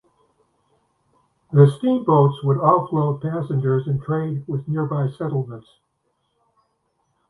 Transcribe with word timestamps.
The 1.51 1.69
steam 1.77 2.03
boats 2.05 2.41
would 2.43 2.57
offload 2.57 3.21
passengers 3.21 3.85
and 3.85 4.01
trade 4.01 4.43
with 4.47 4.67
nearby 4.67 5.09
settlements. 5.15 5.67